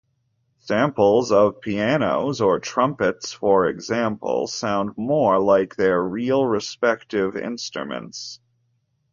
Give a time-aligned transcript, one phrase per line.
[0.57, 8.39] Samples of pianos or trumpets, for example, sound more like their real respective instruments.